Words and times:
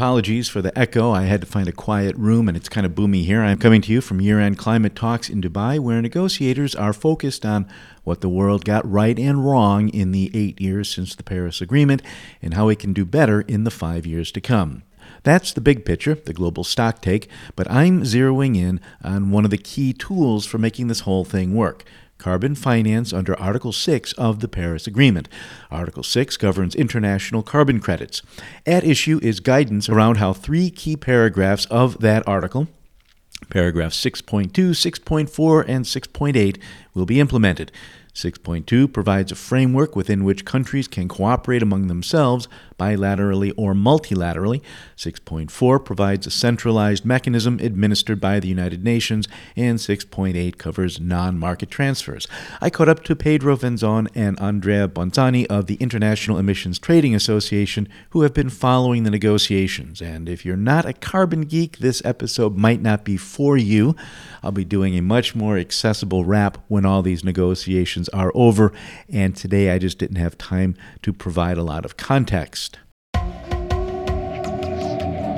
Apologies 0.00 0.48
for 0.48 0.62
the 0.62 0.76
echo. 0.78 1.10
I 1.10 1.24
had 1.24 1.42
to 1.42 1.46
find 1.46 1.68
a 1.68 1.72
quiet 1.72 2.16
room 2.16 2.48
and 2.48 2.56
it's 2.56 2.70
kind 2.70 2.86
of 2.86 2.92
boomy 2.92 3.22
here. 3.22 3.42
I'm 3.42 3.58
coming 3.58 3.82
to 3.82 3.92
you 3.92 4.00
from 4.00 4.18
year 4.18 4.40
end 4.40 4.56
climate 4.56 4.96
talks 4.96 5.28
in 5.28 5.42
Dubai, 5.42 5.78
where 5.78 6.00
negotiators 6.00 6.74
are 6.74 6.94
focused 6.94 7.44
on 7.44 7.68
what 8.02 8.22
the 8.22 8.28
world 8.30 8.64
got 8.64 8.90
right 8.90 9.18
and 9.18 9.44
wrong 9.44 9.90
in 9.90 10.12
the 10.12 10.30
eight 10.32 10.58
years 10.58 10.88
since 10.88 11.14
the 11.14 11.22
Paris 11.22 11.60
Agreement 11.60 12.00
and 12.40 12.54
how 12.54 12.68
we 12.68 12.76
can 12.76 12.94
do 12.94 13.04
better 13.04 13.42
in 13.42 13.64
the 13.64 13.70
five 13.70 14.06
years 14.06 14.32
to 14.32 14.40
come. 14.40 14.84
That's 15.22 15.52
the 15.52 15.60
big 15.60 15.84
picture, 15.84 16.14
the 16.14 16.32
global 16.32 16.64
stock 16.64 17.02
take, 17.02 17.28
but 17.54 17.70
I'm 17.70 18.00
zeroing 18.00 18.56
in 18.56 18.80
on 19.04 19.30
one 19.30 19.44
of 19.44 19.50
the 19.50 19.58
key 19.58 19.92
tools 19.92 20.46
for 20.46 20.56
making 20.56 20.86
this 20.86 21.00
whole 21.00 21.26
thing 21.26 21.54
work 21.54 21.84
carbon 22.20 22.54
finance 22.54 23.12
under 23.12 23.38
Article 23.40 23.72
6 23.72 24.12
of 24.12 24.40
the 24.40 24.46
Paris 24.46 24.86
Agreement. 24.86 25.28
Article 25.70 26.02
6 26.02 26.36
governs 26.36 26.74
international 26.74 27.42
carbon 27.42 27.80
credits. 27.80 28.22
At 28.66 28.84
issue 28.84 29.18
is 29.22 29.40
guidance 29.40 29.88
around 29.88 30.18
how 30.18 30.34
three 30.34 30.70
key 30.70 30.96
paragraphs 30.96 31.64
of 31.66 32.00
that 32.00 32.22
article, 32.28 32.68
paragraphs 33.48 33.96
6.2, 34.04 34.50
6.4, 34.52 35.64
and 35.66 35.84
6.8, 35.84 36.60
will 36.94 37.06
be 37.06 37.18
implemented. 37.18 37.72
6.2 38.14 38.92
provides 38.92 39.32
a 39.32 39.36
framework 39.36 39.96
within 39.96 40.24
which 40.24 40.44
countries 40.44 40.88
can 40.88 41.08
cooperate 41.08 41.62
among 41.62 41.86
themselves 41.86 42.48
bilaterally 42.80 43.52
or 43.58 43.74
multilaterally. 43.74 44.62
6.4 44.96 45.84
provides 45.84 46.26
a 46.26 46.30
centralized 46.30 47.04
mechanism 47.04 47.58
administered 47.60 48.20
by 48.20 48.40
the 48.40 48.48
United 48.48 48.82
Nations, 48.82 49.28
and 49.54 49.78
6.8 49.78 50.56
covers 50.56 50.98
non 50.98 51.38
market 51.38 51.70
transfers. 51.70 52.26
I 52.60 52.70
caught 52.70 52.88
up 52.88 53.04
to 53.04 53.14
Pedro 53.14 53.56
Venzon 53.56 54.08
and 54.14 54.40
Andrea 54.40 54.88
Bonzanni 54.88 55.46
of 55.48 55.66
the 55.66 55.74
International 55.74 56.38
Emissions 56.38 56.78
Trading 56.78 57.14
Association, 57.14 57.86
who 58.10 58.22
have 58.22 58.32
been 58.32 58.48
following 58.48 59.02
the 59.02 59.10
negotiations. 59.10 60.00
And 60.00 60.28
if 60.28 60.46
you're 60.46 60.56
not 60.56 60.86
a 60.86 60.94
carbon 60.94 61.42
geek, 61.42 61.78
this 61.78 62.00
episode 62.04 62.56
might 62.56 62.80
not 62.80 63.04
be 63.04 63.18
for 63.18 63.56
you. 63.58 63.94
I'll 64.42 64.52
be 64.52 64.64
doing 64.64 64.96
a 64.96 65.02
much 65.02 65.34
more 65.34 65.58
accessible 65.58 66.24
wrap 66.24 66.58
when 66.68 66.86
all 66.86 67.02
these 67.02 67.24
negotiations 67.24 68.08
are 68.10 68.32
over, 68.34 68.72
and 69.12 69.36
today 69.36 69.70
I 69.70 69.78
just 69.78 69.98
didn't 69.98 70.16
have 70.16 70.38
time 70.38 70.76
to 71.02 71.12
provide 71.12 71.58
a 71.58 71.62
lot 71.62 71.84
of 71.84 71.96
context. 71.96 72.69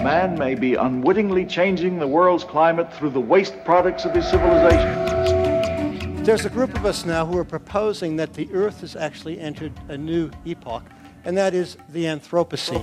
Man 0.02 0.36
may 0.36 0.56
be 0.56 0.74
unwittingly 0.74 1.46
changing 1.46 2.00
the 2.00 2.08
world's 2.08 2.42
climate 2.42 2.92
through 2.92 3.10
the 3.10 3.20
waste 3.20 3.64
products 3.64 4.04
of 4.04 4.12
his 4.12 4.26
civilization. 4.26 6.24
There's 6.24 6.44
a 6.44 6.50
group 6.50 6.74
of 6.74 6.84
us 6.84 7.04
now 7.04 7.24
who 7.24 7.38
are 7.38 7.44
proposing 7.44 8.16
that 8.16 8.34
the 8.34 8.52
Earth 8.52 8.80
has 8.80 8.96
actually 8.96 9.38
entered 9.38 9.72
a 9.86 9.96
new 9.96 10.32
epoch, 10.44 10.82
and 11.24 11.38
that 11.38 11.54
is 11.54 11.76
the 11.90 12.06
Anthropocene. 12.06 12.82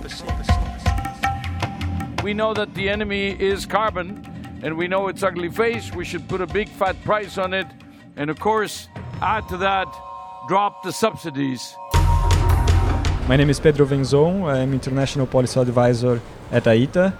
We 2.23 2.33
know 2.33 2.53
that 2.53 2.73
the 2.73 2.87
enemy 2.87 3.31
is 3.31 3.65
carbon, 3.65 4.25
and 4.63 4.77
we 4.77 4.87
know 4.87 5.09
its 5.09 5.21
ugly 5.21 5.49
face. 5.49 5.93
We 5.93 6.05
should 6.05 6.25
put 6.29 6.39
a 6.39 6.47
big 6.47 6.69
fat 6.69 6.95
price 7.03 7.37
on 7.37 7.53
it, 7.53 7.67
and 8.15 8.29
of 8.29 8.39
course, 8.39 8.87
add 9.21 9.45
to 9.49 9.57
that, 9.57 9.93
drop 10.47 10.83
the 10.83 10.93
subsidies. 10.93 11.75
My 13.27 13.35
name 13.35 13.49
is 13.49 13.59
Pedro 13.59 13.85
Venzon. 13.85 14.45
I'm 14.45 14.71
International 14.73 15.27
Policy 15.27 15.59
Advisor 15.59 16.21
at 16.51 16.63
IETA. 16.63 17.13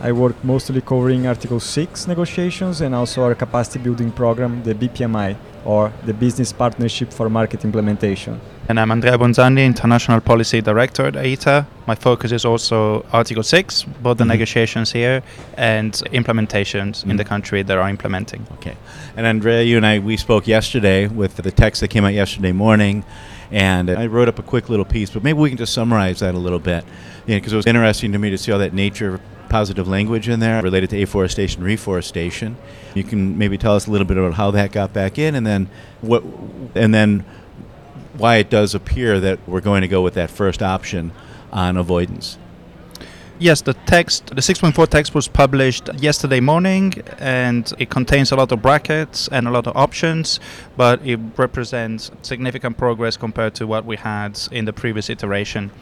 I 0.00 0.12
work 0.12 0.42
mostly 0.44 0.80
covering 0.80 1.26
Article 1.26 1.60
6 1.60 2.08
negotiations 2.08 2.80
and 2.80 2.94
also 2.94 3.22
our 3.22 3.34
capacity 3.34 3.78
building 3.78 4.10
program, 4.10 4.62
the 4.64 4.74
BPMI, 4.74 5.36
or 5.64 5.92
the 6.04 6.12
Business 6.12 6.52
Partnership 6.52 7.12
for 7.12 7.30
Market 7.30 7.64
Implementation. 7.64 8.40
And 8.68 8.80
I'm 8.80 8.90
Andrea 8.90 9.16
Bonzanni, 9.16 9.64
International 9.64 10.20
Policy 10.20 10.60
Director 10.60 11.06
at 11.06 11.14
IETA. 11.14 11.66
My 11.86 11.94
focus 11.94 12.32
is 12.32 12.44
also 12.44 13.04
Article 13.12 13.42
6, 13.42 13.84
both 14.02 14.18
the 14.18 14.24
mm-hmm. 14.24 14.30
negotiations 14.30 14.90
here 14.90 15.22
and 15.56 15.92
implementations 16.12 16.98
mm-hmm. 16.98 17.10
in 17.10 17.16
the 17.16 17.24
country 17.24 17.62
that 17.62 17.78
are 17.78 17.88
implementing. 17.88 18.46
Okay. 18.54 18.76
And 19.16 19.26
Andrea, 19.26 19.62
you 19.62 19.76
and 19.76 19.86
I, 19.86 20.00
we 20.00 20.16
spoke 20.16 20.46
yesterday 20.46 21.06
with 21.06 21.36
the 21.36 21.50
text 21.50 21.82
that 21.82 21.88
came 21.88 22.04
out 22.04 22.14
yesterday 22.14 22.52
morning, 22.52 23.04
and 23.50 23.90
I 23.90 24.06
wrote 24.06 24.28
up 24.28 24.38
a 24.38 24.42
quick 24.42 24.68
little 24.68 24.84
piece, 24.84 25.10
but 25.10 25.22
maybe 25.22 25.38
we 25.38 25.48
can 25.48 25.58
just 25.58 25.74
summarize 25.74 26.20
that 26.20 26.34
a 26.34 26.38
little 26.38 26.58
bit. 26.58 26.84
Because 27.26 27.52
it 27.52 27.56
was 27.56 27.66
interesting 27.66 28.12
to 28.12 28.18
me 28.18 28.30
to 28.30 28.38
see 28.38 28.52
all 28.52 28.58
that 28.58 28.74
nature 28.74 29.20
positive 29.48 29.86
language 29.86 30.28
in 30.28 30.40
there 30.40 30.62
related 30.62 30.90
to 30.90 31.02
afforestation, 31.02 31.62
reforestation. 31.62 32.56
You 32.94 33.04
can 33.04 33.38
maybe 33.38 33.56
tell 33.56 33.76
us 33.76 33.86
a 33.86 33.90
little 33.90 34.06
bit 34.06 34.16
about 34.16 34.34
how 34.34 34.50
that 34.50 34.72
got 34.72 34.92
back 34.92 35.18
in, 35.18 35.34
and 35.34 35.46
then 35.46 35.68
what, 36.00 36.24
and 36.74 36.92
then 36.92 37.24
why 38.16 38.36
it 38.36 38.50
does 38.50 38.74
appear 38.74 39.20
that 39.20 39.38
we're 39.46 39.60
going 39.60 39.82
to 39.82 39.88
go 39.88 40.02
with 40.02 40.14
that 40.14 40.30
first 40.30 40.62
option 40.62 41.12
on 41.52 41.76
avoidance. 41.76 42.38
Yes, 43.40 43.62
the 43.62 43.74
text, 43.74 44.28
the 44.28 44.40
6.4 44.40 44.88
text 44.88 45.12
was 45.12 45.26
published 45.26 45.88
yesterday 45.94 46.38
morning 46.38 46.94
and 47.18 47.72
it 47.80 47.90
contains 47.90 48.30
a 48.30 48.36
lot 48.36 48.52
of 48.52 48.62
brackets 48.62 49.28
and 49.32 49.48
a 49.48 49.50
lot 49.50 49.66
of 49.66 49.76
options, 49.76 50.38
but 50.76 51.04
it 51.04 51.18
represents 51.36 52.12
significant 52.22 52.78
progress 52.78 53.16
compared 53.16 53.56
to 53.56 53.66
what 53.66 53.84
we 53.84 53.96
had 53.96 54.38
in 54.52 54.66
the 54.66 54.72
previous 54.72 55.10
iteration. 55.10 55.72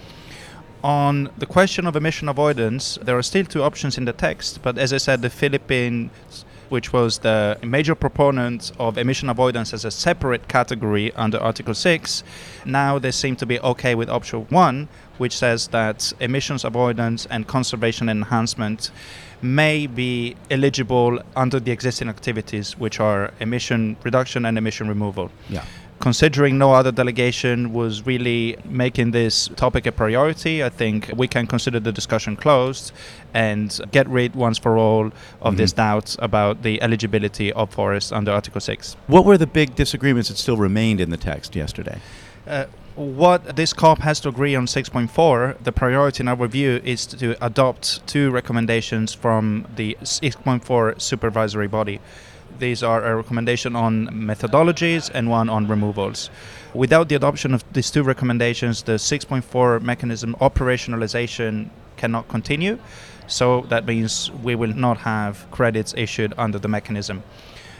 On 0.82 1.30
the 1.36 1.44
question 1.44 1.86
of 1.86 1.94
emission 1.94 2.26
avoidance, 2.26 2.98
there 3.02 3.18
are 3.18 3.22
still 3.22 3.44
two 3.44 3.62
options 3.62 3.98
in 3.98 4.06
the 4.06 4.14
text, 4.14 4.62
but 4.62 4.78
as 4.78 4.90
I 4.94 4.96
said, 4.96 5.20
the 5.20 5.30
Philippines 5.30 6.46
which 6.72 6.90
was 6.90 7.18
the 7.18 7.58
major 7.62 7.94
proponent 7.94 8.72
of 8.78 8.96
emission 8.96 9.28
avoidance 9.28 9.74
as 9.74 9.84
a 9.84 9.90
separate 9.90 10.48
category 10.48 11.12
under 11.12 11.38
Article 11.38 11.74
6, 11.74 12.24
now 12.64 12.98
they 12.98 13.10
seem 13.10 13.36
to 13.36 13.44
be 13.44 13.60
okay 13.60 13.94
with 13.94 14.08
option 14.08 14.46
1, 14.48 14.88
which 15.18 15.36
says 15.36 15.68
that 15.68 16.14
emissions 16.18 16.64
avoidance 16.64 17.26
and 17.26 17.46
conservation 17.46 18.08
enhancement 18.08 18.90
may 19.42 19.86
be 19.86 20.34
eligible 20.50 21.20
under 21.36 21.60
the 21.60 21.70
existing 21.70 22.08
activities, 22.08 22.78
which 22.78 22.98
are 23.00 23.34
emission 23.38 23.94
reduction 24.02 24.46
and 24.46 24.56
emission 24.56 24.88
removal. 24.88 25.30
Yeah 25.50 25.64
considering 26.02 26.58
no 26.58 26.72
other 26.74 26.90
delegation 26.90 27.72
was 27.72 28.04
really 28.04 28.56
making 28.64 29.12
this 29.12 29.48
topic 29.54 29.86
a 29.86 29.92
priority, 29.92 30.64
I 30.64 30.68
think 30.68 31.08
we 31.16 31.28
can 31.28 31.46
consider 31.46 31.78
the 31.78 31.92
discussion 31.92 32.34
closed 32.34 32.90
and 33.32 33.80
get 33.92 34.08
rid 34.08 34.34
once 34.34 34.58
for 34.58 34.76
all 34.76 35.06
of 35.06 35.12
mm-hmm. 35.12 35.56
this 35.58 35.72
doubt 35.72 36.16
about 36.18 36.62
the 36.62 36.82
eligibility 36.82 37.52
of 37.52 37.70
forests 37.70 38.10
under 38.10 38.32
Article 38.32 38.60
6. 38.60 38.96
What 39.06 39.24
were 39.24 39.38
the 39.38 39.46
big 39.46 39.76
disagreements 39.76 40.28
that 40.28 40.38
still 40.38 40.56
remained 40.56 41.00
in 41.00 41.10
the 41.10 41.16
text 41.16 41.54
yesterday? 41.54 42.00
Uh, 42.48 42.64
what 42.96 43.54
this 43.54 43.72
COP 43.72 44.00
has 44.00 44.18
to 44.20 44.28
agree 44.28 44.56
on 44.56 44.66
6.4, 44.66 45.62
the 45.62 45.70
priority 45.70 46.24
in 46.24 46.28
our 46.28 46.48
view 46.48 46.80
is 46.84 47.06
to 47.06 47.36
adopt 47.44 48.04
two 48.08 48.32
recommendations 48.32 49.14
from 49.14 49.68
the 49.76 49.96
6.4 50.02 51.00
supervisory 51.00 51.68
body. 51.68 52.00
These 52.62 52.84
are 52.84 53.04
a 53.04 53.16
recommendation 53.16 53.74
on 53.74 54.06
methodologies 54.06 55.10
and 55.12 55.28
one 55.28 55.48
on 55.48 55.66
removals. 55.66 56.30
Without 56.74 57.08
the 57.08 57.16
adoption 57.16 57.54
of 57.54 57.64
these 57.72 57.90
two 57.90 58.04
recommendations, 58.04 58.84
the 58.84 58.98
6.4 58.98 59.82
mechanism 59.82 60.36
operationalization 60.40 61.70
cannot 61.96 62.28
continue. 62.28 62.78
So 63.26 63.62
that 63.62 63.84
means 63.84 64.30
we 64.44 64.54
will 64.54 64.74
not 64.74 64.98
have 64.98 65.50
credits 65.50 65.92
issued 65.96 66.34
under 66.38 66.60
the 66.60 66.68
mechanism. 66.68 67.24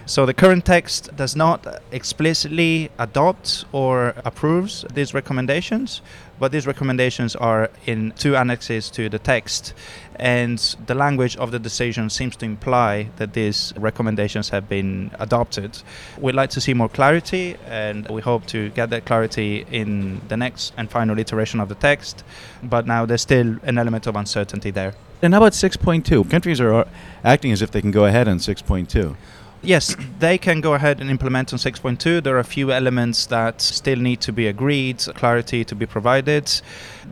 So 0.05 0.27
the 0.27 0.35
current 0.35 0.65
text 0.65 1.15
does 1.15 1.37
not 1.37 1.65
explicitly 1.93 2.91
adopt 2.99 3.65
or 3.71 4.15
approves 4.25 4.85
these 4.93 5.15
recommendations, 5.15 6.03
but 6.43 6.51
these 6.51 6.67
recommendations 6.67 7.37
are 7.37 7.71
in 7.87 8.11
two 8.19 8.35
annexes 8.35 8.91
to 8.91 9.09
the 9.09 9.19
text, 9.21 9.75
and 10.17 10.59
the 10.89 10.95
language 11.05 11.37
of 11.37 11.53
the 11.53 11.59
decision 11.61 12.11
seems 12.11 12.35
to 12.35 12.45
imply 12.45 13.09
that 13.19 13.33
these 13.33 13.73
recommendations 13.77 14.49
have 14.49 14.69
been 14.69 15.13
adopted. 15.21 15.81
We'd 16.19 16.35
like 16.35 16.51
to 16.51 16.61
see 16.61 16.75
more 16.75 16.89
clarity, 16.89 17.55
and 17.69 18.09
we 18.09 18.21
hope 18.23 18.45
to 18.47 18.71
get 18.71 18.91
that 18.91 19.05
clarity 19.05 19.65
in 19.71 20.21
the 20.27 20.37
next 20.37 20.73
and 20.77 20.91
final 20.91 21.17
iteration 21.17 21.61
of 21.61 21.69
the 21.69 21.77
text, 21.77 22.25
but 22.61 22.89
now 22.89 23.07
there's 23.07 23.23
still 23.23 23.59
an 23.63 23.79
element 23.79 24.09
of 24.09 24.17
uncertainty 24.17 24.73
there. 24.73 24.95
And 25.23 25.35
how 25.35 25.39
about 25.39 25.53
6.2? 25.53 26.29
Countries 26.29 26.61
are 26.61 26.89
acting 27.23 27.53
as 27.53 27.63
if 27.63 27.71
they 27.71 27.81
can 27.81 27.93
go 27.93 28.07
ahead 28.07 28.27
on 28.27 28.39
6.2 28.39 29.15
yes, 29.63 29.97
they 30.19 30.39
can 30.39 30.61
go 30.61 30.75
ahead 30.75 31.01
and 31.01 31.11
implement 31.11 31.53
on 31.53 31.59
6.2. 31.59 32.23
There 32.23 32.37
are 32.37 32.41
a 32.41 32.45
few 32.45 32.73
elements 32.73 33.27
that 33.27 33.61
still 33.61 33.99
need 33.99 34.21
to 34.23 34.33
be 34.33 34.47
agreed, 34.47 34.99
clarity 35.15 35.65
to 35.65 35.75
be 35.75 35.87
provided. 35.87 36.51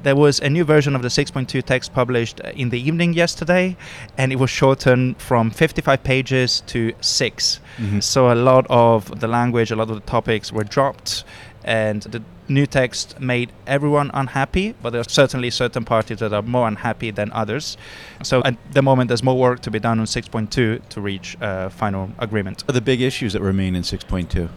There 0.03 0.17
was 0.17 0.41
a 0.41 0.51
new 0.51 0.65
version 0.65 0.95
of 0.95 1.03
the 1.03 1.09
6.2 1.09 1.63
text 1.63 1.93
published 1.93 2.41
in 2.41 2.71
the 2.71 2.81
evening 2.81 3.15
yesterday, 3.15 3.77
and 4.19 4.33
it 4.33 4.37
was 4.37 4.51
shortened 4.51 5.21
from 5.21 5.51
55 5.51 6.03
pages 6.03 6.63
to 6.67 6.93
6. 7.01 7.61
Mm-hmm. 7.77 8.01
So 8.01 8.33
a 8.33 8.35
lot 8.35 8.67
of 8.69 9.21
the 9.21 9.29
language, 9.29 9.71
a 9.71 9.77
lot 9.77 9.91
of 9.91 9.97
the 9.97 10.11
topics 10.11 10.53
were 10.53 10.65
dropped, 10.65 11.25
and 11.65 12.03
the 12.03 12.23
new 12.49 12.67
text 12.67 13.21
made 13.21 13.53
everyone 13.67 14.11
unhappy, 14.15 14.75
but 14.83 14.91
there 14.91 15.01
are 15.01 15.09
certainly 15.09 15.51
certain 15.51 15.85
parties 15.85 16.19
that 16.19 16.33
are 16.33 16.43
more 16.43 16.67
unhappy 16.67 17.11
than 17.11 17.31
others. 17.33 17.77
So 18.23 18.43
at 18.45 18.57
the 18.73 18.83
moment, 18.83 19.09
there's 19.09 19.23
more 19.23 19.39
work 19.39 19.61
to 19.61 19.71
be 19.71 19.79
done 19.79 20.01
on 20.01 20.07
6.2 20.07 20.89
to 20.89 21.01
reach 21.01 21.37
a 21.41 21.71
final 21.71 22.11
agreement. 22.19 22.63
What 22.63 22.71
are 22.71 22.73
the 22.73 22.81
big 22.81 23.01
issues 23.01 23.35
that 23.35 23.43
remain 23.43 23.77
in 23.77 23.83
6.2? 23.83 24.49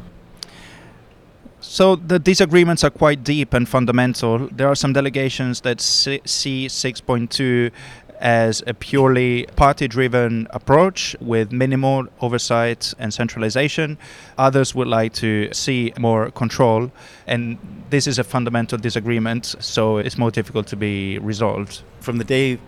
So 1.60 1.96
the 1.96 2.20
disagreements 2.20 2.84
are 2.84 2.90
quite 2.90 3.24
deep 3.24 3.54
and 3.54 3.68
fundamental. 3.68 4.50
There 4.52 4.68
are 4.68 4.76
some 4.76 4.92
delegations 4.92 5.62
that 5.62 5.80
see 5.80 6.20
6.2 6.68 7.72
as 8.19 8.63
a 8.68 8.74
purely 8.74 9.45
party 9.56 9.88
driven 9.88 10.48
approach 10.51 11.15
with 11.19 11.51
minimal 11.51 12.07
oversight 12.21 12.94
and 13.00 13.13
centralization. 13.13 13.98
Others 14.38 14.75
would 14.75 14.88
like 14.88 15.13
to 15.13 15.50
see 15.54 15.94
more 16.00 16.31
control, 16.31 16.92
and 17.27 17.57
this 17.89 18.07
is 18.07 18.19
a 18.19 18.24
fundamental 18.24 18.77
disagreement, 18.77 19.56
so 19.60 19.98
it's 19.98 20.18
more 20.18 20.31
difficult 20.31 20.68
to 20.68 20.75
be 20.75 21.19
resolved. 21.19 21.81
From 22.00 22.18
the 22.18 22.24
day 22.24 22.60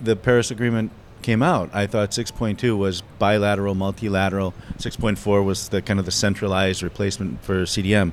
the 0.00 0.16
Paris 0.16 0.50
Agreement 0.50 0.92
came 1.22 1.42
out, 1.42 1.68
I 1.72 1.86
thought 1.86 2.10
6.2 2.10 2.76
was 2.76 3.02
bilateral, 3.18 3.74
multilateral. 3.74 4.54
6.4 4.78 5.44
was 5.44 5.68
the 5.68 5.82
kind 5.82 5.98
of 5.98 6.06
the 6.06 6.12
centralized 6.12 6.82
replacement 6.82 7.42
for 7.42 7.62
CDM. 7.62 8.12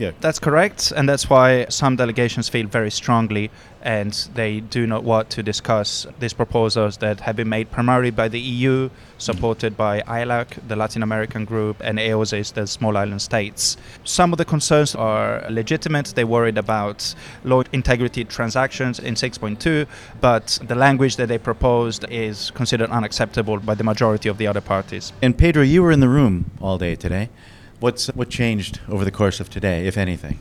Yeah. 0.00 0.12
That's 0.20 0.38
correct, 0.38 0.94
and 0.96 1.06
that's 1.06 1.28
why 1.28 1.66
some 1.68 1.94
delegations 1.96 2.48
feel 2.48 2.66
very 2.66 2.90
strongly 2.90 3.50
and 3.82 4.12
they 4.34 4.60
do 4.60 4.86
not 4.86 5.04
want 5.04 5.28
to 5.30 5.42
discuss 5.42 6.06
these 6.18 6.32
proposals 6.32 6.96
that 6.98 7.20
have 7.20 7.36
been 7.36 7.50
made 7.50 7.70
primarily 7.70 8.10
by 8.10 8.28
the 8.28 8.40
EU, 8.40 8.88
supported 9.18 9.76
by 9.76 10.00
AILAC, 10.02 10.66
the 10.68 10.76
Latin 10.76 11.02
American 11.02 11.44
group, 11.44 11.76
and 11.82 11.98
AOSIS, 11.98 12.54
the 12.54 12.66
small 12.66 12.96
island 12.96 13.20
states. 13.20 13.76
Some 14.04 14.32
of 14.32 14.38
the 14.38 14.44
concerns 14.46 14.94
are 14.94 15.44
legitimate. 15.50 16.06
They 16.14 16.24
worried 16.24 16.56
about 16.56 17.14
low 17.44 17.62
integrity 17.70 18.24
transactions 18.24 18.98
in 18.98 19.14
6.2, 19.14 19.86
but 20.22 20.58
the 20.66 20.74
language 20.74 21.16
that 21.16 21.28
they 21.28 21.38
proposed 21.38 22.04
is 22.10 22.50
considered 22.52 22.90
unacceptable 22.90 23.58
by 23.58 23.74
the 23.74 23.84
majority 23.84 24.30
of 24.30 24.38
the 24.38 24.46
other 24.46 24.62
parties. 24.62 25.12
And 25.20 25.36
Pedro, 25.36 25.62
you 25.62 25.82
were 25.82 25.92
in 25.92 26.00
the 26.00 26.08
room 26.08 26.50
all 26.60 26.78
day 26.78 26.96
today. 26.96 27.28
What's 27.80 28.08
what 28.08 28.28
changed 28.28 28.80
over 28.88 29.04
the 29.04 29.10
course 29.10 29.40
of 29.40 29.48
today, 29.48 29.86
if 29.86 29.96
anything? 29.96 30.38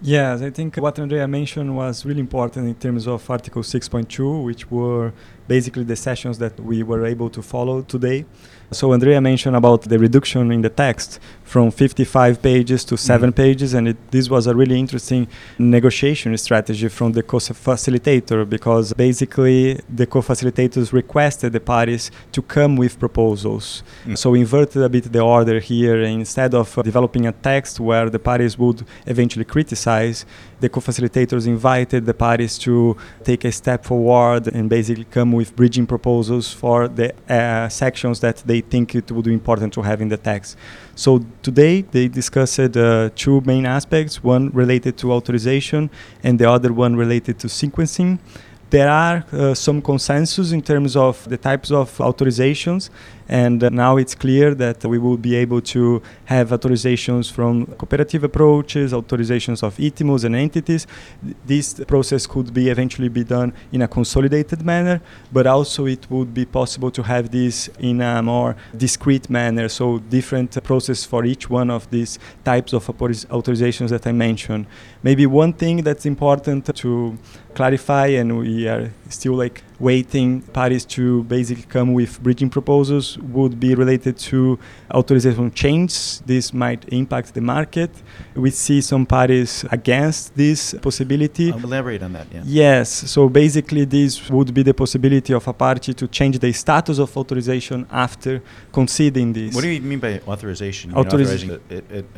Yes, 0.00 0.42
I 0.42 0.50
think 0.50 0.76
what 0.76 0.98
Andrea 0.98 1.26
mentioned 1.26 1.74
was 1.74 2.04
really 2.04 2.20
important 2.20 2.68
in 2.68 2.74
terms 2.74 3.08
of 3.08 3.28
Article 3.30 3.62
6.2, 3.62 4.44
which 4.44 4.70
were 4.70 5.12
basically 5.48 5.84
the 5.84 5.96
sessions 5.96 6.38
that 6.38 6.58
we 6.60 6.82
were 6.82 7.04
able 7.06 7.30
to 7.30 7.42
follow 7.42 7.82
today. 7.82 8.24
So 8.72 8.92
Andrea 8.92 9.20
mentioned 9.20 9.54
about 9.54 9.82
the 9.82 9.98
reduction 9.98 10.50
in 10.50 10.60
the 10.60 10.68
text 10.68 11.20
from 11.44 11.70
55 11.70 12.42
pages 12.42 12.84
to 12.86 12.96
7 12.96 13.30
mm-hmm. 13.30 13.36
pages, 13.36 13.74
and 13.74 13.88
it, 13.88 14.10
this 14.10 14.28
was 14.28 14.48
a 14.48 14.54
really 14.54 14.78
interesting 14.78 15.28
negotiation 15.58 16.36
strategy 16.36 16.88
from 16.88 17.12
the 17.12 17.22
co-facilitator 17.22 18.48
because 18.48 18.92
basically 18.94 19.80
the 19.88 20.06
co-facilitators 20.06 20.92
requested 20.92 21.52
the 21.52 21.60
parties 21.60 22.10
to 22.32 22.42
come 22.42 22.74
with 22.74 22.98
proposals. 22.98 23.84
Mm. 24.04 24.18
So 24.18 24.30
we 24.30 24.40
inverted 24.40 24.82
a 24.82 24.88
bit 24.88 25.12
the 25.12 25.20
order 25.20 25.60
here. 25.60 26.02
Instead 26.02 26.52
of 26.52 26.76
uh, 26.76 26.82
developing 26.82 27.26
a 27.28 27.32
text 27.32 27.78
where 27.78 28.10
the 28.10 28.18
parties 28.18 28.58
would 28.58 28.84
eventually 29.06 29.44
criticize, 29.44 30.26
the 30.60 30.68
co-facilitators 30.68 31.46
invited 31.46 32.06
the 32.06 32.14
parties 32.14 32.58
to 32.58 32.96
take 33.24 33.44
a 33.44 33.52
step 33.52 33.84
forward 33.84 34.48
and 34.48 34.68
basically 34.68 35.04
come 35.04 35.32
with 35.32 35.54
bridging 35.54 35.86
proposals 35.86 36.52
for 36.52 36.88
the 36.88 37.14
uh, 37.28 37.68
sections 37.68 38.20
that 38.20 38.36
they 38.46 38.60
think 38.60 38.94
it 38.94 39.10
would 39.12 39.24
be 39.24 39.32
important 39.32 39.72
to 39.72 39.82
have 39.82 40.00
in 40.00 40.08
the 40.08 40.16
text. 40.16 40.56
So 40.94 41.24
today 41.42 41.82
they 41.82 42.08
discussed 42.08 42.58
uh, 42.58 43.10
two 43.14 43.40
main 43.42 43.66
aspects, 43.66 44.22
one 44.22 44.50
related 44.50 44.96
to 44.98 45.12
authorization 45.12 45.90
and 46.22 46.38
the 46.38 46.50
other 46.50 46.72
one 46.72 46.96
related 46.96 47.38
to 47.40 47.48
sequencing 47.48 48.18
there 48.70 48.90
are 48.90 49.24
uh, 49.32 49.54
some 49.54 49.80
consensus 49.80 50.50
in 50.50 50.60
terms 50.60 50.96
of 50.96 51.28
the 51.28 51.36
types 51.36 51.70
of 51.70 51.96
authorizations 51.98 52.90
and 53.28 53.62
uh, 53.62 53.68
now 53.68 53.96
it's 53.96 54.14
clear 54.14 54.54
that 54.54 54.84
we 54.84 54.98
will 54.98 55.16
be 55.16 55.34
able 55.34 55.60
to 55.60 56.02
have 56.26 56.50
authorizations 56.50 57.30
from 57.30 57.66
cooperative 57.66 58.24
approaches 58.24 58.92
authorizations 58.92 59.62
of 59.62 59.76
ITMOs 59.76 60.24
and 60.24 60.36
entities. 60.36 60.86
This 61.44 61.74
process 61.86 62.26
could 62.26 62.52
be 62.54 62.68
eventually 62.68 63.08
be 63.08 63.24
done 63.24 63.52
in 63.72 63.82
a 63.82 63.88
consolidated 63.88 64.62
manner 64.64 65.00
but 65.32 65.46
also 65.46 65.86
it 65.86 66.08
would 66.10 66.32
be 66.32 66.44
possible 66.44 66.90
to 66.90 67.02
have 67.02 67.30
this 67.30 67.68
in 67.78 68.00
a 68.00 68.22
more 68.22 68.56
discrete 68.76 69.28
manner 69.28 69.68
so 69.68 69.98
different 69.98 70.62
process 70.62 71.04
for 71.04 71.24
each 71.24 71.50
one 71.50 71.70
of 71.70 71.90
these 71.90 72.18
types 72.44 72.72
of 72.72 72.86
authorizations 72.86 73.88
that 73.90 74.06
I 74.06 74.12
mentioned. 74.12 74.66
Maybe 75.02 75.26
one 75.26 75.52
thing 75.52 75.82
that's 75.82 76.06
important 76.06 76.74
to 76.76 77.18
clarify 77.54 78.06
and 78.08 78.38
we 78.38 78.68
are 78.68 78.92
still 79.08 79.34
like 79.34 79.62
waiting 79.78 80.42
parties 80.42 80.84
to 80.84 81.24
basically 81.24 81.64
come 81.64 81.92
with 81.92 82.22
bridging 82.22 82.50
proposals 82.50 83.15
would 83.18 83.58
be 83.58 83.74
related 83.74 84.16
to 84.30 84.58
authorization 84.92 85.50
change. 85.52 86.20
This 86.20 86.52
might 86.52 86.84
impact 86.92 87.34
the 87.34 87.40
market. 87.40 87.90
We 88.34 88.50
see 88.50 88.80
some 88.80 89.06
parties 89.06 89.64
against 89.70 90.34
this 90.36 90.74
possibility. 90.74 91.52
I'll 91.52 91.64
elaborate 91.64 92.02
on 92.02 92.12
that. 92.14 92.26
Yeah. 92.32 92.42
Yes. 92.44 92.88
So 93.10 93.28
basically, 93.28 93.84
this 93.84 94.30
would 94.30 94.52
be 94.52 94.62
the 94.62 94.74
possibility 94.74 95.32
of 95.32 95.46
a 95.48 95.52
party 95.52 95.94
to 95.94 96.08
change 96.08 96.38
the 96.38 96.52
status 96.52 96.98
of 96.98 97.16
authorization 97.16 97.86
after 97.90 98.42
conceding 98.72 99.32
this. 99.32 99.54
What 99.54 99.62
do 99.62 99.68
you 99.68 99.80
mean 99.80 100.00
by 100.00 100.20
authorization? 100.26 100.94
Authorization. 100.94 101.60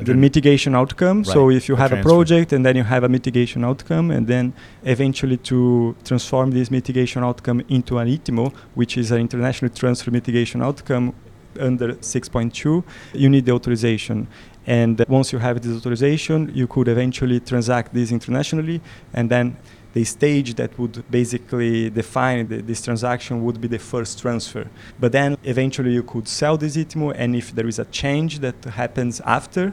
the 0.09 0.15
mitigation 0.15 0.75
outcome. 0.75 1.19
Right. 1.19 1.35
So 1.35 1.51
if 1.51 1.69
you 1.69 1.77
have 1.77 1.93
a, 1.93 2.01
a 2.01 2.03
project 2.03 2.53
and 2.53 2.65
then 2.67 2.77
you 2.77 2.85
have 2.85 3.05
a 3.05 3.09
mitigation 3.09 3.65
outcome, 3.65 4.11
and 4.11 4.27
then 4.27 4.53
eventually 4.85 5.37
to 5.51 5.97
transform 6.05 6.51
this 6.51 6.71
mitigation 6.71 7.23
outcome 7.25 7.63
into 7.69 7.99
an 7.99 8.09
ITMO, 8.09 8.53
which 8.75 8.97
is 8.97 9.11
an 9.11 9.21
international 9.21 9.71
transfer 9.81 10.11
mitigation 10.11 10.63
outcome 10.63 10.88
under 10.91 11.95
6.2, 11.95 12.85
you 13.15 13.29
need 13.29 13.47
the 13.47 13.53
authorization. 13.53 14.27
And 14.67 15.03
once 15.09 15.33
you 15.33 15.39
have 15.39 15.61
this 15.63 15.77
authorization, 15.77 16.51
you 16.55 16.67
could 16.67 16.89
eventually 16.89 17.41
transact 17.41 17.95
this 17.95 18.13
internationally, 18.13 18.81
and 19.15 19.31
then 19.31 19.57
the 19.99 20.05
stage 20.05 20.51
that 20.61 20.71
would 20.81 20.97
basically 21.11 21.91
define 21.91 22.47
the, 22.51 22.59
this 22.71 22.81
transaction 22.89 23.35
would 23.45 23.59
be 23.65 23.69
the 23.77 23.83
first 23.93 24.13
transfer. 24.25 24.65
But 25.03 25.11
then 25.19 25.31
eventually 25.55 25.93
you 25.99 26.05
could 26.13 26.27
sell 26.41 26.57
this 26.65 26.75
ITMO, 26.83 27.09
and 27.23 27.31
if 27.43 27.47
there 27.57 27.69
is 27.73 27.79
a 27.87 27.87
change 28.03 28.33
that 28.47 28.59
happens 28.83 29.15
after, 29.39 29.65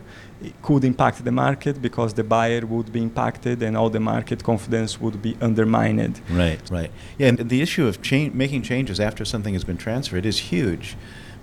it 0.47 0.55
could 0.67 0.83
impact 0.91 1.17
the 1.29 1.35
market 1.45 1.75
because 1.87 2.11
the 2.19 2.25
buyer 2.35 2.63
would 2.73 2.89
be 2.97 3.01
impacted 3.09 3.57
and 3.65 3.71
all 3.79 3.91
the 3.97 4.03
market 4.13 4.39
confidence 4.51 4.91
would 5.03 5.17
be 5.27 5.33
undermined. 5.47 6.15
Right, 6.43 6.61
right. 6.77 6.91
Yeah, 7.19 7.27
and 7.29 7.37
the 7.53 7.61
issue 7.65 7.85
of 7.91 7.93
cha- 8.07 8.31
making 8.43 8.61
changes 8.71 8.97
after 8.99 9.23
something 9.25 9.53
has 9.53 9.65
been 9.71 9.81
transferred 9.87 10.25
is 10.25 10.37
huge 10.51 10.87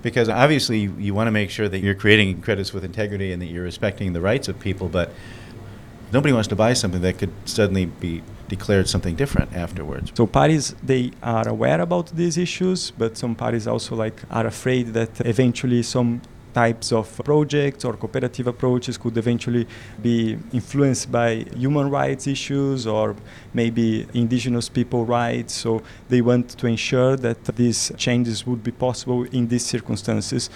because 0.03 0.29
obviously 0.29 0.81
you 1.07 1.15
want 1.19 1.29
to 1.29 1.35
make 1.41 1.51
sure 1.57 1.69
that 1.73 1.81
you're 1.85 2.01
creating 2.05 2.43
credits 2.47 2.73
with 2.75 2.85
integrity 2.85 3.29
and 3.33 3.41
that 3.41 3.51
you're 3.53 3.69
respecting 3.73 4.13
the 4.13 4.21
rights 4.21 4.49
of 4.49 4.59
people, 4.59 4.89
but 4.89 5.09
nobody 6.13 6.33
wants 6.33 6.49
to 6.49 6.57
buy 6.57 6.73
something 6.75 7.03
that 7.03 7.19
could 7.19 7.33
suddenly 7.45 7.87
be 7.87 8.23
declared 8.49 8.89
something 8.89 9.15
different 9.17 9.55
afterwards. 9.55 10.13
So 10.15 10.27
parties 10.27 10.75
they 10.83 11.13
are 11.23 11.49
aware 11.49 11.81
about 11.81 12.07
these 12.15 12.37
issues, 12.37 12.91
but 12.91 13.17
some 13.17 13.35
parties 13.35 13.67
also 13.67 13.97
like 13.97 14.23
are 14.31 14.47
afraid 14.47 14.89
that 14.99 15.21
eventually 15.21 15.83
some 15.83 16.21
types 16.55 16.93
of 16.93 17.21
projects 17.25 17.85
or 17.85 17.95
cooperative 17.95 18.47
approaches 18.47 18.99
could 18.99 19.17
eventually 19.17 19.67
be 20.01 20.39
influenced 20.53 21.11
by 21.11 21.45
human 21.57 21.91
rights 21.91 22.27
issues 22.27 22.87
or 22.87 23.17
maybe 23.55 24.07
indigenous 24.15 24.69
people 24.69 25.05
rights. 25.05 25.55
So 25.55 25.83
they 26.09 26.21
want 26.21 26.51
to 26.51 26.67
ensure 26.67 27.17
that 27.17 27.45
these 27.57 27.93
changes 27.97 28.47
would 28.47 28.63
be 28.63 28.73
possible 28.73 29.25
in 29.25 29.49
these 29.49 29.65
circumstances. 29.65 30.51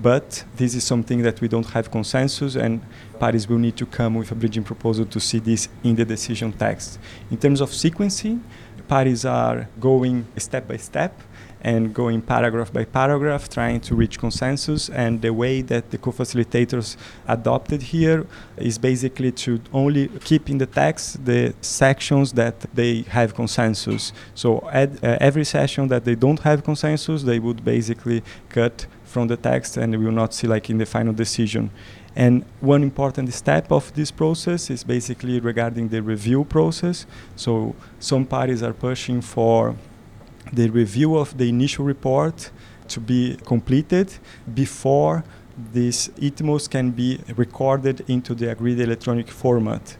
But 0.00 0.44
this 0.56 0.74
is 0.74 0.84
something 0.84 1.22
that 1.22 1.40
we 1.40 1.48
don't 1.48 1.66
have 1.70 1.90
consensus, 1.90 2.54
and 2.54 2.80
parties 3.18 3.48
will 3.48 3.58
need 3.58 3.76
to 3.78 3.86
come 3.86 4.14
with 4.14 4.30
a 4.30 4.36
bridging 4.36 4.62
proposal 4.62 5.04
to 5.06 5.18
see 5.18 5.40
this 5.40 5.68
in 5.82 5.96
the 5.96 6.04
decision 6.04 6.52
text. 6.52 7.00
In 7.30 7.38
terms 7.38 7.60
of 7.60 7.70
sequencing, 7.70 8.40
parties 8.86 9.24
are 9.24 9.68
going 9.80 10.26
step 10.36 10.68
by 10.68 10.76
step 10.76 11.20
and 11.62 11.92
going 11.94 12.22
paragraph 12.22 12.72
by 12.72 12.84
paragraph, 12.84 13.48
trying 13.48 13.80
to 13.80 13.94
reach 13.94 14.18
consensus. 14.18 14.88
And 14.88 15.20
the 15.20 15.32
way 15.32 15.62
that 15.62 15.90
the 15.90 15.98
co-facilitators 15.98 16.96
adopted 17.28 17.82
here 17.82 18.26
is 18.56 18.78
basically 18.78 19.32
to 19.32 19.60
only 19.72 20.08
keep 20.24 20.48
in 20.48 20.58
the 20.58 20.66
text 20.66 21.24
the 21.24 21.54
sections 21.60 22.32
that 22.32 22.60
they 22.74 23.02
have 23.02 23.34
consensus. 23.34 24.12
So 24.34 24.68
at 24.72 25.02
uh, 25.04 25.18
every 25.20 25.44
session 25.44 25.88
that 25.88 26.04
they 26.04 26.14
don't 26.14 26.40
have 26.40 26.64
consensus, 26.64 27.22
they 27.22 27.38
would 27.38 27.64
basically 27.64 28.22
cut 28.48 28.86
from 29.04 29.28
the 29.28 29.36
text 29.36 29.76
and 29.76 29.92
we 29.98 30.04
will 30.04 30.12
not 30.12 30.32
see 30.32 30.46
like 30.46 30.70
in 30.70 30.78
the 30.78 30.86
final 30.86 31.12
decision. 31.12 31.70
And 32.16 32.44
one 32.60 32.82
important 32.82 33.32
step 33.32 33.70
of 33.70 33.94
this 33.94 34.10
process 34.10 34.70
is 34.70 34.82
basically 34.82 35.40
regarding 35.40 35.88
the 35.88 36.02
review 36.02 36.44
process. 36.44 37.06
So 37.36 37.74
some 37.98 38.26
parties 38.26 38.62
are 38.62 38.72
pushing 38.72 39.20
for 39.20 39.76
the 40.52 40.68
review 40.70 41.16
of 41.16 41.36
the 41.38 41.48
initial 41.48 41.84
report 41.84 42.50
to 42.88 43.00
be 43.00 43.36
completed 43.46 44.12
before 44.52 45.24
these 45.72 46.08
ITMOs 46.20 46.68
can 46.68 46.90
be 46.90 47.20
recorded 47.36 48.04
into 48.08 48.34
the 48.34 48.50
agreed 48.50 48.80
electronic 48.80 49.28
format. 49.28 49.96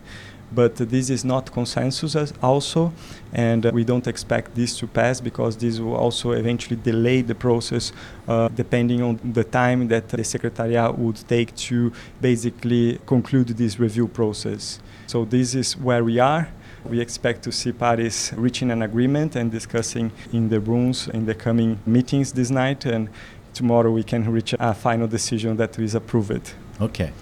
But 0.53 0.75
this 0.77 1.11
is 1.11 1.25
not 1.25 1.53
consensus 1.53 2.33
also, 2.43 2.93
and 3.33 3.65
uh, 3.65 3.71
we 3.73 3.85
don't 3.85 4.09
expect 4.09 4.57
this 4.57 4.77
to 4.79 4.89
pass 4.89 5.21
because 5.21 5.57
this 5.57 5.79
will 5.79 5.95
also 5.95 6.33
eventually 6.33 6.75
delay 6.83 7.23
the 7.23 7.37
process 7.37 7.93
uh, 8.27 8.49
depending 8.49 9.01
on 9.01 9.21
the 9.33 9.45
time 9.45 9.87
that 9.89 10.09
the 10.09 10.25
Secretariat 10.25 10.99
would 10.99 11.17
take 11.29 11.55
to 11.55 11.93
basically 12.21 12.99
conclude 13.07 13.49
this 13.49 13.79
review 13.79 14.09
process. 14.09 14.81
So 15.07 15.25
this 15.25 15.55
is 15.55 15.77
where 15.77 16.03
we 16.03 16.19
are 16.19 16.49
We 16.85 17.01
expect 17.01 17.43
to 17.45 17.53
see 17.53 17.73
parties 17.73 18.33
reaching 18.37 18.71
an 18.71 18.83
agreement 18.83 19.37
and 19.37 19.51
discussing 19.51 20.13
in 20.33 20.49
the 20.49 20.61
rooms 20.61 21.09
in 21.09 21.27
the 21.27 21.35
coming 21.35 21.79
meetings 21.87 22.33
this 22.33 22.51
night, 22.51 22.87
and 22.87 23.09
tomorrow 23.53 23.91
we 23.91 24.03
can 24.03 24.31
reach 24.31 24.55
a 24.59 24.75
final 24.75 25.07
decision 25.07 25.57
that 25.57 25.79
is 25.79 25.95
approved. 25.95 26.55
Okay. 26.81 27.13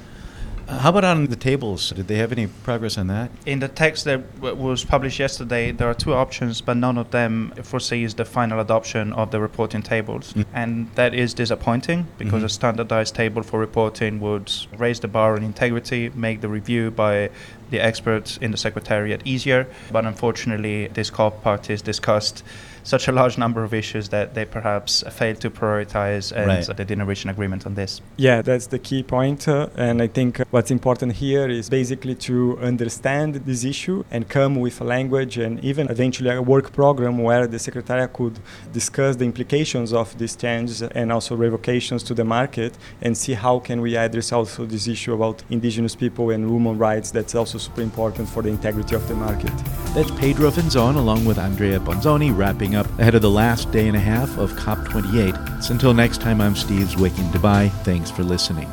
How 0.69 0.91
about 0.91 1.05
on 1.05 1.25
the 1.27 1.37
tables? 1.37 1.91
Did 1.97 2.09
they 2.09 2.17
have 2.17 2.31
any 2.31 2.47
progress 2.47 2.99
on 2.99 3.07
that? 3.07 3.31
In 3.47 3.61
the 3.61 3.69
text 3.69 4.05
that 4.05 4.35
w- 4.43 4.55
was 4.55 4.85
published 4.85 5.19
yesterday, 5.19 5.73
there 5.73 5.89
are 5.89 5.95
two 5.95 6.13
options, 6.13 6.61
but 6.61 6.77
none 6.77 6.99
of 6.99 7.11
them 7.11 7.55
foresees 7.63 8.15
the 8.15 8.27
final 8.27 8.61
adoption 8.61 9.15
of 9.15 9.31
the 9.31 9.41
reporting 9.41 9.81
tables. 9.83 10.35
Mm. 10.35 10.45
And 10.53 10.91
that 10.95 11.15
is 11.15 11.33
disappointing 11.33 12.07
because 12.19 12.43
Mhm. 12.43 12.47
a 12.47 12.49
standardized 12.51 13.15
table 13.15 13.43
for 13.43 13.59
reporting 13.59 14.21
would 14.21 14.53
raise 14.77 15.01
the 15.01 15.09
bar 15.09 15.37
on 15.37 15.43
integrity, 15.43 16.11
make 16.15 16.43
the 16.43 16.49
review 16.49 16.91
by 16.91 17.31
the 17.71 17.81
experts 17.81 18.37
in 18.37 18.51
the 18.51 18.59
Secretariat 18.59 19.23
easier. 19.25 19.67
But 19.91 20.05
unfortunately, 20.05 20.89
these 20.93 21.09
COP 21.09 21.43
parties 21.43 21.81
discussed 21.81 22.43
such 22.89 23.07
a 23.07 23.13
large 23.13 23.37
number 23.37 23.63
of 23.63 23.75
issues 23.75 24.09
that 24.09 24.27
they 24.35 24.47
perhaps 24.47 25.05
failed 25.19 25.41
to 25.41 25.51
prioritize 25.51 26.33
and 26.33 26.47
Right. 26.47 26.67
they 26.79 26.85
didn't 26.85 27.07
reach 27.07 27.23
an 27.27 27.31
agreement 27.37 27.67
on 27.67 27.75
this. 27.75 28.01
Yeah, 28.17 28.41
that's 28.41 28.69
the 28.69 28.79
key 28.79 29.03
point. 29.03 29.47
Uh, 29.47 29.67
and 29.77 30.01
I 30.01 30.07
think 30.07 30.41
what's 30.51 30.71
important 30.71 31.13
here 31.27 31.47
is 31.61 31.69
basically 31.69 32.15
to 32.29 32.59
understand 32.71 33.31
this 33.51 33.63
issue 33.65 33.99
and 34.11 34.21
come 34.37 34.53
with 34.65 34.81
a 34.81 34.85
language 34.85 35.37
and 35.37 35.63
even 35.71 35.85
eventually 35.91 36.31
a 36.31 36.41
work 36.41 36.73
program 36.73 37.19
where 37.19 37.47
the 37.47 37.59
Secretariat 37.59 38.11
could 38.15 38.37
discuss 38.73 39.17
the 39.17 39.27
implications 39.27 39.93
of 39.93 40.17
these 40.21 40.35
changes 40.45 40.81
and 40.83 41.13
also 41.13 41.37
revocations 41.37 42.03
to 42.09 42.15
the 42.15 42.25
market 42.25 42.73
and 43.03 43.13
see 43.23 43.35
how 43.35 43.59
can 43.59 43.79
we 43.83 43.97
address 43.97 44.33
also 44.33 44.65
this 44.65 44.89
issue 44.89 45.13
about 45.13 45.43
indigenous 45.51 45.95
people 45.95 46.31
and 46.31 46.51
women 46.51 46.79
rights 46.79 47.11
that's 47.11 47.35
also 47.35 47.59
super 47.59 47.83
important 47.83 48.27
for 48.29 48.41
the 48.43 48.49
integrity 48.49 48.95
of 48.95 49.07
the 49.09 49.15
market. 49.15 49.53
That's 49.95 50.11
Pedro 50.13 50.51
Venzon 50.51 50.97
along 50.97 51.27
with 51.27 51.39
Andrea 51.39 51.79
Bonzanni 51.81 52.31
wrapping 52.35 52.75
up 52.77 52.78
ahead 52.99 53.15
of 53.15 53.23
the 53.23 53.31
last 53.31 53.71
day 53.73 53.89
and 53.89 53.97
a 53.97 54.01
half 54.01 54.39
of 54.39 54.53
COP28. 54.53 55.63
So 55.63 55.73
until 55.73 55.95
next 55.95 56.21
time, 56.21 56.41
I'm 56.41 56.57
Steve 56.57 56.89
Zwick 56.89 57.19
in 57.19 57.25
Dubai. 57.27 57.71
Thanks 57.85 58.11
for 58.11 58.23
listening. 58.23 58.71